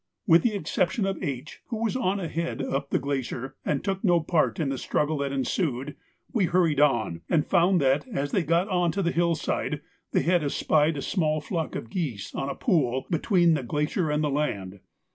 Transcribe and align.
With 0.25 0.41
the 0.41 0.55
exception 0.55 1.05
of 1.05 1.21
H., 1.21 1.61
who 1.67 1.83
was 1.83 1.95
on 1.95 2.19
ahead 2.19 2.59
up 2.59 2.89
the 2.89 2.97
glacier 2.97 3.55
and 3.63 3.83
took 3.83 4.03
no 4.03 4.19
part 4.19 4.59
in 4.59 4.69
the 4.69 4.79
struggle 4.79 5.19
that 5.19 5.31
ensued, 5.31 5.95
we 6.33 6.45
hurried 6.45 6.79
on 6.79 7.21
and 7.29 7.45
found 7.45 7.79
that, 7.81 8.07
as 8.07 8.31
they 8.31 8.41
got 8.41 8.67
on 8.67 8.91
to 8.93 9.03
the 9.03 9.11
hill 9.11 9.35
side, 9.35 9.79
they 10.11 10.23
had 10.23 10.43
espied 10.43 10.97
a 10.97 11.03
small 11.03 11.39
flock 11.39 11.75
of 11.75 11.91
geese 11.91 12.33
on 12.33 12.49
a 12.49 12.55
pool 12.55 13.05
between 13.11 13.53
the 13.53 13.61
glacier 13.61 14.09
and 14.09 14.23
the 14.23 14.31
land. 14.31 14.79